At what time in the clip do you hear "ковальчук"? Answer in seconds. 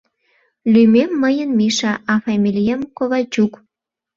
2.97-3.53